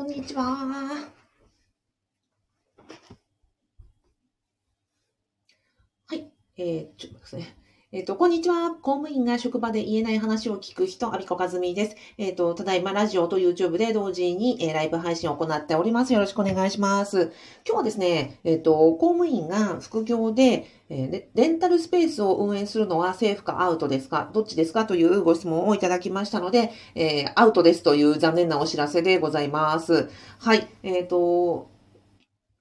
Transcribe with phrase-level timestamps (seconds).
[0.00, 0.42] こんにちは。
[6.06, 6.32] はい。
[6.56, 7.54] えー、ちょっとですね。
[7.92, 8.70] えっ、ー、と、こんにちは。
[8.70, 11.96] 公務員が職場で言えない話を聞く人、アビコカズミです。
[12.18, 16.12] えっ、ー、と、ただいまラジオと YouTube で同時に、えー、ライブ配信を行っております。
[16.12, 17.32] よろしくお願いします。
[17.66, 24.30] 今日はですね、えっ、と、公務員が副業で、えレンタルスペースを運営するのはセーフかアウトですか？
[24.32, 24.84] どっちですか？
[24.86, 30.08] というご質問をいただきましたので、えアウトですという残念なお知らせでございます。
[30.38, 30.68] はい。
[30.84, 31.68] えっ、と、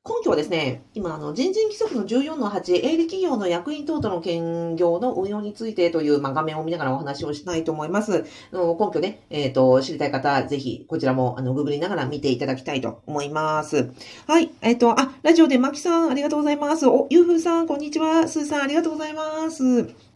[0.09, 8.25] 根拠はですね、今、あの、人事規則の14の8、営利企業の役員等々の兼業の運用についてという、まあ、画面を見ながらお話をしたいと思います。
[8.51, 13.91] の根拠ね、えっ、ー、と、知りたい方、ぜひ、こちらも、あの、ググりながら見ていただきたいと思います。
[14.25, 14.49] はい。
[14.61, 16.87] えっ、ー、と、あ、ラジオでマキさん、ありがとうございます。
[16.87, 18.27] お、ゆうふうさん、こんにちは。
[18.27, 19.63] すーさん、ありがとうございます。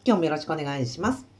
[0.04, 1.33] 今日もよろしくお願いします。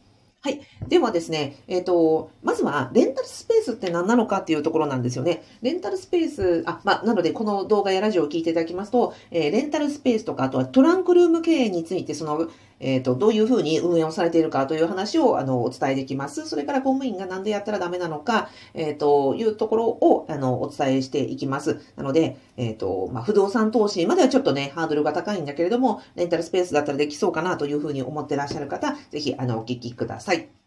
[0.45, 0.61] はい。
[0.89, 5.43] ではですね、えっ、ー、と、まずは、レンタルスペースって何なのかっていうところなんですよね。
[5.63, 12.51] レンタルスペース、あ、まあ、なので、この動画やラジオを聞いていただきますと、えー、レンタルスペースとか、あとはトランクルーム経営について、その、
[12.85, 16.47] えっ、ー、と、どういうふうに運営をされているかという話を、あの、お伝えできます。
[16.47, 21.81] それから公務員が何でやったらダメなのか、えっ、ー、と、いうところを、あの、お伝えしていきます。
[21.97, 30.64] なので、えっ、ー、と、まあ、不動産投資まではちょっとね、ハードルが高いんだけれども、レンタルスペースだったらできそうかなというふうに思ってらっしゃる方、ぜひ、あの、お聞きください。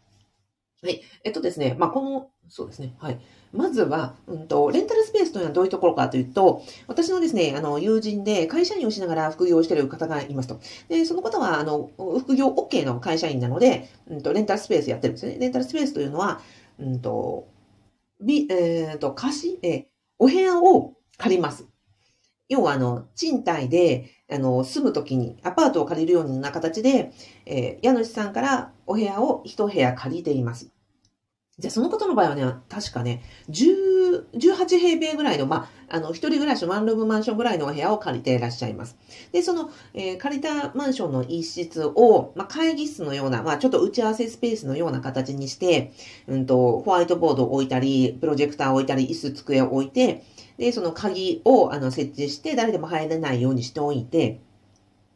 [0.80, 1.02] はい。
[1.24, 2.94] えっとですね、まあ、この、そうですね。
[3.00, 3.18] はい。
[3.52, 10.60] まずは、うんと、レンタルスペースというのはどういうところかというと、私のですね、あの、友人で会社員をしながら副業をしている方がいますと。
[10.88, 15.36] で、その方は、あの、副業 OK の会社員なので、うんと、レンタルスペースやってるんですね。
[15.40, 16.40] レンタルスペースというのは、
[16.78, 17.48] うんと、
[18.20, 19.84] び、えー、と、貸し、えー、
[20.20, 21.66] お部屋を借ります。
[22.48, 27.12] 要は、あの、賃貸で、あの、住むときにアパートを借りるような形で、
[27.46, 30.70] えー、家主さんからお部屋を一部屋借りています。
[31.58, 33.20] じゃあ、その方の場合はね、確かね、
[33.50, 38.96] 18平米ぐらいの、まあ、あの、一人暮らしワンルームマンションぐらいのお部屋を借りていらっしゃいます。
[39.32, 45.92] で、その、えー、借りたマンションの一室を、まあ、会議室のような、まあ、ちょっと打ち合わせスペースのような形にして、
[46.28, 50.22] うんと、ホワイトボードを置いたり、プロジェクターを置いたり、椅子、机を置いて、
[50.58, 54.40] で、その鍵を、あの、設置して、誰でも入れないようにしておいて、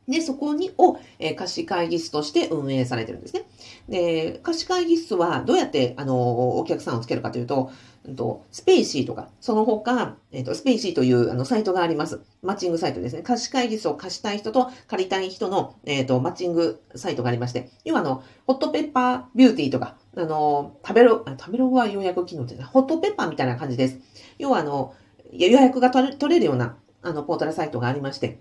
[0.09, 3.45] で、そこに、を、えー、貸し会議室として運営されてるんですね。
[3.89, 7.71] で、貸し会議室はどうやって、あの、お客さんをつけるかというと、
[8.05, 12.21] うんと、スペーシーとか、その他、えっ、ー、と、スペーシーというあのサイトがあります。
[12.43, 13.23] マッチングサイトですね。
[13.23, 24.01] 貸し会議室を貸したい人と借りたい人の、えっ、ー、と、マッチングサイトがありまして、要はあの、ホットペッパービューティーとか、あの、食べロ、食べログは予約機能ってホットペッパーみたいな感じです。
[24.39, 24.95] 要はあの、
[25.33, 28.41] 予約が取れるような、あの、ポータルサイトがありまして、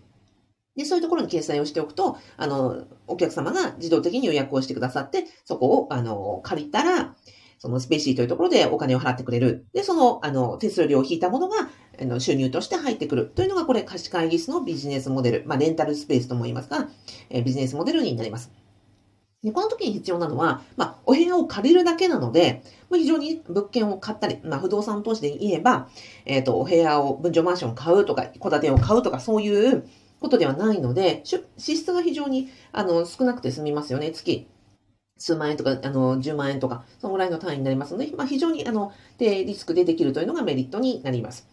[0.75, 7.15] で、そういうところに掲載をしておくと、あの、お客様が自動的に予約をしてくださって、そこを、あの、借りたら、
[7.59, 9.67] そのスペーシーというところでお金を払ってくれる。
[9.73, 11.69] で、その、あの、手数料を引いたものが、
[12.01, 13.27] あの、収入として入ってくる。
[13.27, 15.43] というのが、これ、貸し会議室のビジネスモデル。
[15.45, 16.89] まあ、レンタルスペースとも言いますが、
[17.29, 18.51] えビジネスモデルになります。
[19.43, 25.89] で、この時に必要なのは、まあ、お部屋を借りるだけなので、まあ、非常に物件を買ったり、まあ、不動産投資で言えば、
[26.25, 29.87] えっ、ー、と、お部屋を、分譲マンションを買うとか、戸建てを買うとか、そういう
[30.19, 31.23] ことではないので、
[31.57, 34.47] 支出が非常に、あの、少なくて済みますよね、月。
[35.17, 41.47] 数万円とか、あの、10万円とか、そのぐらいの単位になりますので、まあ、非常に、あの、低リスクでできるというのがメリットになります。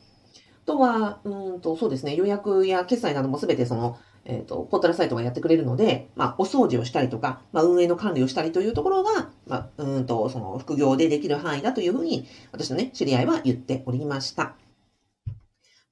[0.64, 3.98] あとは、うんと、そうですね、予約や決済などもすべてその、
[4.28, 14.54] えっ、ー、と、ポータルサイトがやってくれるので、まあ、お掃除をしたりとか、まあ、運営の管理をしたりというところが、まあ、うんと、その、副業でできる範囲だというふうに、私のね、知り合いは言っておりました。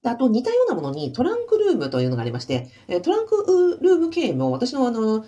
[0.04, 2.68] あと似たようなものにトランクルームというのがありまして、
[3.02, 5.24] トランクルーム経営も私のあの、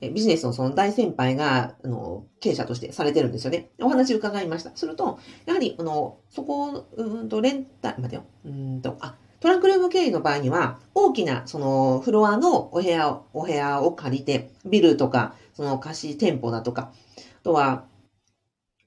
[0.00, 3.70] ビジネスのその大先輩が、あの、経営者としてされてるんですよね。
[3.80, 4.72] お話伺いました。
[4.74, 17.84] すると、やはり、あの、そこ、うんと、レンタ、待てよ、うんと、あ、トランクルーム経営の場合には、大きな、その、フロアのお部屋を、お部屋を借りて、ビルとか、その貸し店舗だとか、あとは、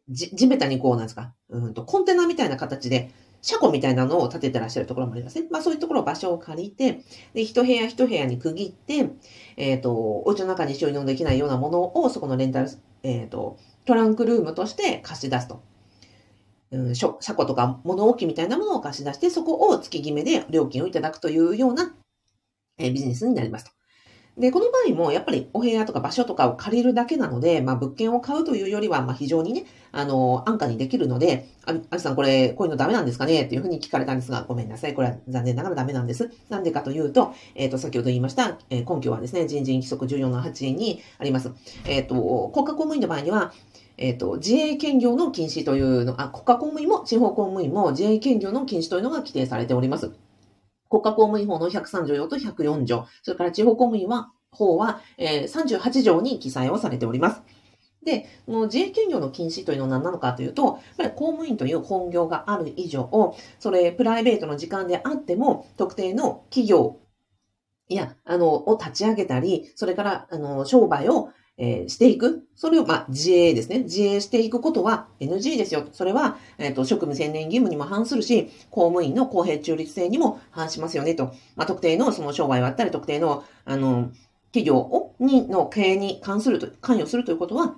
[0.09, 5.47] じ、地べたにこうなんですか、うんと、コンテナみたいな形で、車庫みたいなのを建ててらっしゃるところもありますね。
[5.49, 7.01] まあそういうところ場所を借りて、
[7.33, 9.09] で、一部屋一部屋に区切って、
[9.55, 12.69] えっ、ー、と、お家の中に収納できないようなものをそこのレンタル、
[13.03, 15.63] えっ、ー、と、トランクルームとして貸し出すと。
[16.71, 21.93] うん、車庫とか物置みたいなものを貸し出して、そこを月決めで料金をいただくというような、
[22.77, 23.71] えー、ビジネスになりますと。
[24.39, 33.43] で、この場合もやっぱりお部屋とか場所とかを借りるだけなので、まあ物件を買うというよりは、まあ非常にね、あの、安価にできるので、あ、あきさんこれ、こういうのダメなんですかね？
[33.43, 34.93] っていうふうに聞かれたんですが、ごめんなさい。
[34.93, 36.31] これは残念ながらダメなんです。
[36.47, 41.51] なんでかというと、えっ、ー、と、先ほど言いました、えー、根拠はですね、人事規則14の8にあります。
[41.85, 43.51] えっ、ー、と、国家公務員の場合には、
[44.01, 50.11] えっ、と、自営兼業の禁止というの、あ、国家公務員も地方公務員も自営兼業の禁止というのが規定されております。
[50.89, 57.41] 国家公務員法の103条と104条、それから地方公務員は法は、えー、38条に記載をされております。
[58.03, 66.99] で、この自営兼業の禁止というのは何なのかというと、やっぱり公務員という本業がある以上、それプライベートの時間であっても、特定の企業
[67.89, 71.29] いや、あの、を立ち上げたり、それから、あの、商売を、
[71.61, 72.47] えー、していく。
[72.55, 73.79] それを、まあ、自営ですね。
[73.79, 75.85] 自営していくことは NG ですよ。
[75.91, 81.33] それは、えっ、ー、と、職務専念義務にも反するし、公務員の公平中立性にも反しますよね、と。
[81.57, 84.09] まあ、特定のその商売をあったり、特定の、あの、
[84.53, 87.75] 企業を、に、の経営に関すると、関与するということは、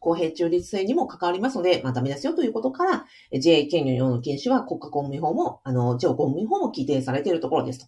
[0.00, 7.86] 公平中立性にも関わりますので、まあダメですよということから、自営権利の禁止は国家公務員法も、あの、地方公務員法も規定されているところですと。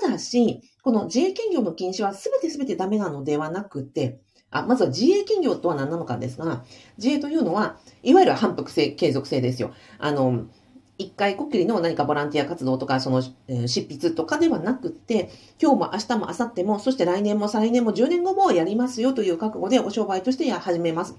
[0.00, 4.20] ただし、この自営兼業の禁止は全て全てダメなのではなくて、
[4.52, 6.64] あ、まずは自営企業とは何なのかですが、
[6.98, 9.72] 自営というのは、いわゆる反復性、継続性ですよ。
[9.98, 10.46] あの、
[10.98, 21.16] 一回こっきりの何かボランティア活動とか、その、え、執筆とかではなくて、今日も明日も明後日も、そして来年も再来年も10年後もやりますよという覚悟でお商売として始めます。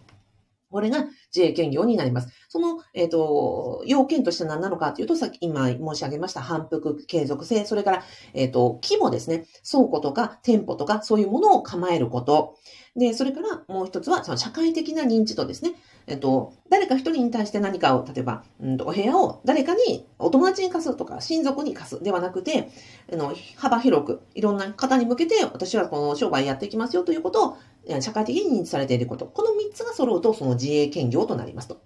[0.71, 2.29] これが自営兼業になります。
[2.47, 8.03] その、えっ、ー、と、要件として何なのかというと、さっき今申し上げました反復継続性、それから、
[8.33, 9.45] えっ、ー、と、規模ですね。
[9.69, 12.55] 倉庫とか店舗とかそういうものを構えること。
[12.95, 15.71] で、それからもう一つは、その社会的な認知度ですね。
[16.05, 22.69] えっ、ー、と、誰か一人に対して何かを、例えば、うんと、お部屋を誰かに、お友達に貸すとか、親族に貸すではなくて、
[23.11, 27.57] あの、幅広く、いろんな方に向けて、私はこの商売やっていきますよということを
[28.01, 29.25] 社会的に認知されていること。
[29.25, 31.81] この3つが揃うと、その自営兼業となりますと。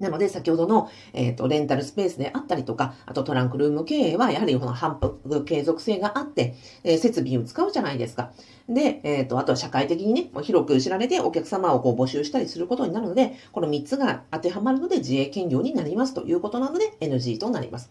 [0.00, 8.32] なので、先ほどの、えっ、ー、と、レンタルスペースであったりとか、あとトランクルーム経営は、やはりこの反復継続性があって、えー、設備を使うじゃないですか。
[8.66, 17.90] で、えっ、ー、と、あとは社会的にね、広く知られてお客様をこう募集したりすることになるので、この3つが当てはまるので自営兼業になりますということなので、NG となります。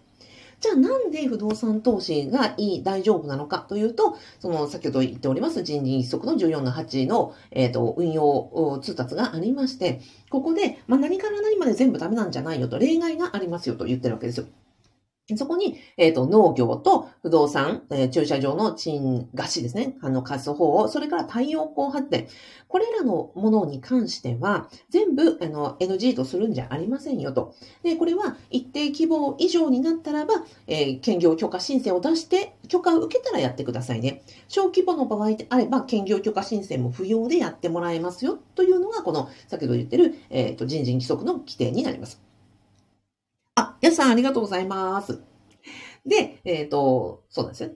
[0.60, 14.48] じゃあなんで不動産投資がいい、大丈夫なのかというと、その先ほど言っております人事一則の14の8の、えーと、運用通達がありまして、ここで、まあ、何から何まで全部ダメなんじゃないよと、例外がありますよと言ってるわけですよ。
[15.38, 19.96] そこに、えっ、ー、と、農業と不動産、えー、駐車場の賃貸しですね。
[20.02, 22.28] あの、貸す方、それから太陽光発電。
[22.68, 27.56] これらのものに関しては、全部、あの、NG とするんじゃありませんよと。
[27.84, 30.36] で、これは一定規模以上になったらば、
[30.68, 34.24] えー、兼業許可申請を出して、許可を受けたらやってくださいね。
[34.48, 38.40] 小規模の場合であれば、兼業許可申請も不要でやってもらえますよ。
[38.56, 42.29] というのが、この、先ほど言ってる、えっ、と、人事規則の規定になります。
[43.60, 45.22] あ、やさんありがとうございます。
[46.06, 47.72] で、えっ、ー、と、そうなんですよ。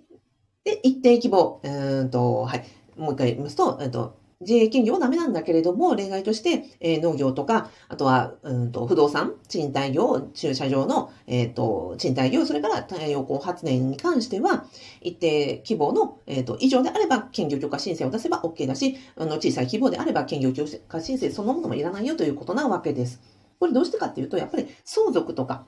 [0.64, 2.66] で、一定規模、うんと、はい。
[2.96, 14.66] もう一回言いますと、えっ、ー、と、自営兼業はダメなんだけれども、例外として、えー、農業とか、あとは、うんと、不動産、賃貸業、駐車場の、えっ、ー、と、賃貸業、それから太陽光発電に関しては、
[15.02, 23.22] 一定規模の、えっ、ー、と、以上であれば、兼業許可申請を出せば OK だし、あの、小さい規模であれば、兼業許可申請そのものもいらないよということなわけです。
[23.60, 25.66] これどうしてかっていうと、やっぱり相続とか、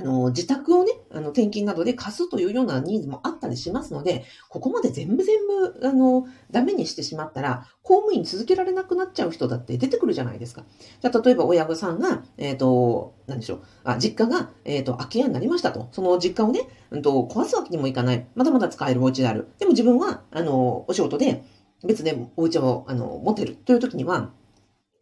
[0.00, 10.64] あの、自宅をね、あの、転勤などで貸すというようなニーズもあったりしますので、ここまで全部全部、あの、ダメにしてしまったら、公務員続けられなくなっちゃう人だって出てくるじゃないですか。
[11.00, 15.88] じゃあ、例えば親御さんが、えっ、ー、と、何でしょう、あ、実家が、えっ、ー、と、空き家になりましたと。
[15.92, 18.26] その実家をね、うんと、壊すわけにもいかない。
[18.34, 19.48] まだまだ使えるお家である。
[19.58, 21.44] でも自分は、あの、お仕事で、
[21.84, 24.30] 別でお家を、あの、持てるという時には、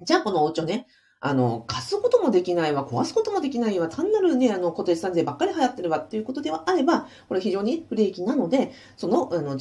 [0.02, 0.86] じゃあこのお家をね、
[1.22, 9.58] あの、貸すこともできないわ、壊すこともできないわ、単なるね、あの、固定資産税ばっかり流行ってるわっていうことではあれば、これ非常に不利益なので、その、あの、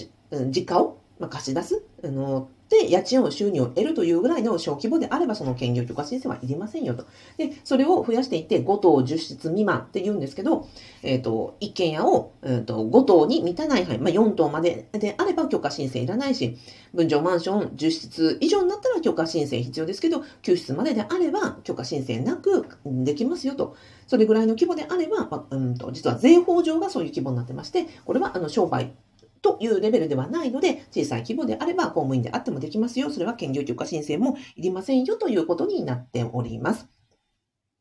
[0.51, 7.05] 実家を、まあ、貸し出す、あの、で、家賃を収入を得るというぐらいの小規模であれば、その兼業許可申請はいりませんよと。
[7.37, 10.67] で、それを増やしていって、5棟10室未満って言うんですけど、
[11.01, 16.57] えっ、ー、と、一軒家を、えーと、5棟に満たない範囲、まあ、4棟までであれば許可申請いらないし、
[16.93, 23.75] 分譲マンション10室以上になったら許可申請必要ですけど、9室までであれば許可申請なくできますよと。
[24.05, 28.93] それぐらいの規模であれば、まあ、うんと、実は税法上がそういう規模になってまして、これはあの商売
[29.41, 33.09] というレベルではないので、小さい規模であれば公務員であってもできますよ。
[33.09, 36.87] それは兼業許可申請もいりませんよということになっております。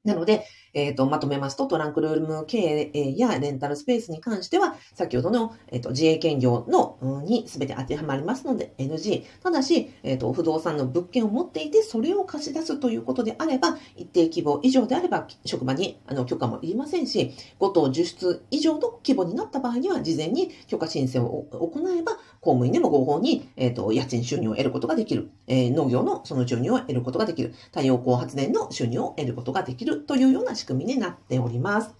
[0.05, 0.45] なので、
[0.75, 9.25] えっ、と、まとめますと、トランクルーム経営やレンタルスペースに関しては、先ほどの、えっ、と、自営兼業の、うんに全て当てはまりますので NG。
[9.43, 25.31] ただし、えっ、と、不動産の物件を持っていて、それを貸し出すということであれば、一定規模以上であれば、職場にあの許可もいりませんし、5棟10室以上の規模になった場合には、事前に許可申請を行えば、公務員でも合法に、えっ、と、家賃収入を得ることができる。
[25.47, 27.55] えー農業のその収入を得ることができる。
[27.67, 31.95] 太陽光発電の収入を得ることができるというような仕組みになっております。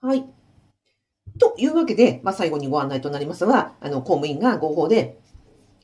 [0.00, 0.24] はい。
[1.38, 5.18] というわけで、まあ、最後にご案内となりますが、あの、公務員が合法で、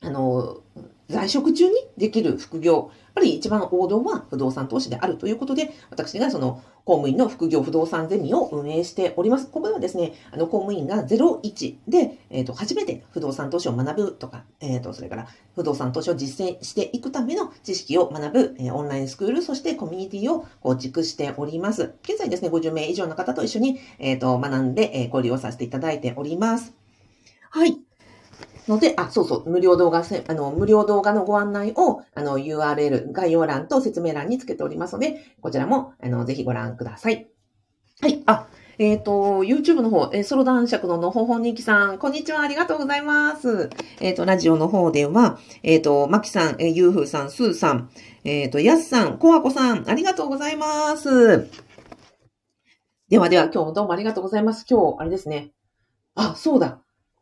[0.01, 0.63] あの、
[1.11, 9.49] 在職中にできる副業、やっぱり一番王道は不動産投資であるということで、私がその公務員の副業不動産ゼミを運営しております。
[9.49, 21.95] ここではですね、あの公務員が01で、えっ、と、初めて不動産投資を学ぶとか、えっ、と、それから不動産投資を実践していくための知識を学ぶ、えーオンラインスクール、そしてコミュニティを構築しております。
[22.05, 26.73] 現在ですね、50名以上の方と一緒に、えっ、と、学んで、え交流をさせていただいております。
[27.51, 27.90] はい。
[28.71, 37.29] ので、あ、そうそう、無料動画せ、あの、無料動画のご案内を、あの、URL、概要欄と説明欄につけておりますので、こちらも、あの、ぜひご覧ください。
[38.01, 38.47] はい、あ、
[38.79, 43.69] えっ、と、YouTube の方、えーソロ男爵ののほほにきさん、こんにちは、ありがとうございます。
[44.01, 47.91] えっ、と、ラジオの方では、えっ、と、まきさん、えゆうふうさん、すーさん、
[48.25, 51.51] えっ、と、やすさん、こわこさん、ありがとうございます。
[53.11, 54.65] ではでは、今日もどうもありがとうございます。
[54.71, 55.51] 今日、あれですね。
[56.15, 56.81] あ、そうだ。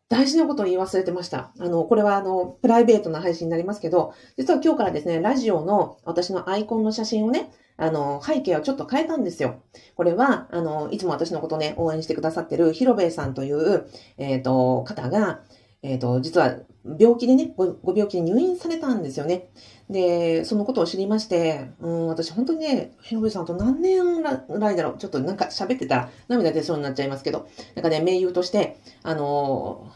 [0.09, 1.53] 大事なことを言い忘れてました。
[1.59, 9.61] あの、これはあの、プライベートな配信になりますけど、実は今日からですね、ラジオの私のアイコンの写真をね、あの、背景をちょっと変えたんですよ。
[9.97, 13.87] これは、あの、いつも私のことね、応援してくださってるヒロベイさんという、
[14.17, 15.41] えっ、と、方が、
[15.83, 16.57] えっ、と、実は
[16.99, 19.51] 病気でねご、ご病気で入院されたんですよね。
[19.89, 29.91] で、そのことを知りまして、うん、私本当にね、ヒロベイさんと何年ぐらいだろう、ちょっとなんか喋ってたら涙出そうになっちゃいますけど、なんかね、盟友として、あの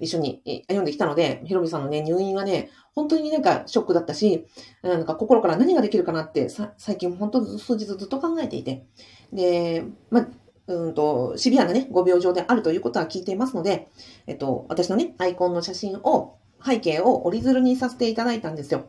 [0.00, 4.46] 一緒にえ歩んできたので、ヒロミさんのね、入院がね、本当になんかショックだったし、
[4.82, 8.86] なんか心から何ができるかなって、さ最近本当数日ずっと考えていて。
[9.32, 10.28] で、まあ、
[10.68, 13.88] うんと、シビアなね、ご病状であるということは聞いていますので、
[14.26, 18.86] えっと、私のね、アイコンの写真を、背景を折り鶴にさせていただいたんですよ。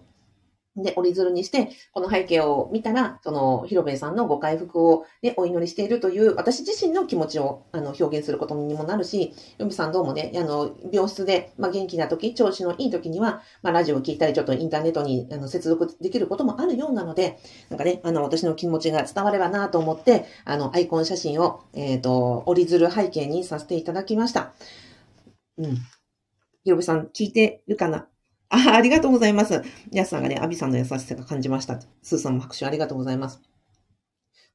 [0.84, 24.54] で、折り鶴にして、この背景を見たら、その、広兵衛さんのご回復を、ね、お祈りしているという、私自身の気持ちを、あの、表現することにもなるし、ヨミさんどうもね、あの、病室で、まあ、元気な時、調子のいい時には、まあ、ラジオを聞いたり、ちょっとインターネットに、あの、接続できることもあるようなので、なんかね、あの、私の気持ちが伝わればなと思って、あの、アイコン写真を、えっ、と、折り鶴背景にさせていただきました。
[25.58, 25.76] うん。
[26.64, 28.08] ひろべさん、聞いてるかな？
[28.50, 29.62] あ、ありがとうございます。
[29.92, 31.80] やすさんがね、アビさんの優しさが感じました。
[32.02, 33.42] スーさんも拍手ありがとうございます。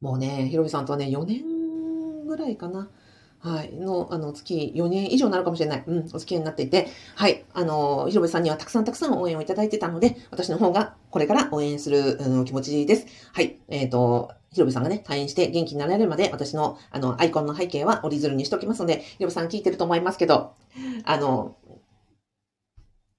[0.01, 2.91] もうね、ひろべさんとはね、4年ぐらいかな。
[3.39, 3.73] はい。
[3.75, 5.85] の、あの、月4年以上になるかもしれない。
[5.87, 7.45] うん、お付き合いになっていて、はい。
[7.53, 13.07] あの、ひろべさんにはたくさんたくさん応援をいただいてたので、私の方がこれから応援する、あの気持ちです。
[13.33, 13.59] はい。
[13.69, 20.55] えっ、と、ひろべさんがね、退院して元気になられるまで、私の、あの、アイコンの背景は折り鶴にしておきますので、ひろべさん聞いてると思いますけど、
[21.05, 21.57] あの、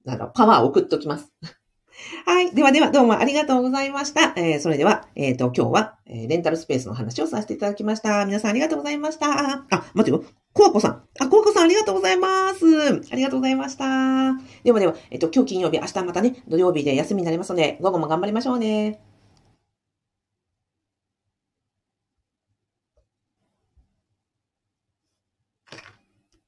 [0.06, 1.32] なんか、パワーを送っときます。
[2.26, 2.54] はい。
[2.54, 4.34] ではでは、どうもありがとうございました。
[4.36, 8.26] えー、それでは、えっ、と、今日は、えーレンタルスペースの話をさせていただきました。
[8.26, 9.28] 皆さんありがとうございました。
[9.32, 10.24] あ、待ってよ。
[10.54, 11.04] コアコさん。
[11.20, 12.66] あ、コアコさんありがとうございます。
[13.12, 14.34] ありがとうございました。
[14.64, 19.05] ではでは、えっ、と、今日金曜日、明日またね、土曜日で休みになりますので、午後も頑張りましょうね。